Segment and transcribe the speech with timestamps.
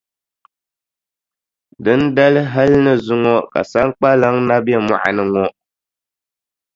[1.83, 5.45] Dindali hali ni zuŋɔ ka Saŋkpaliŋ na be mɔɣu ni ŋɔ.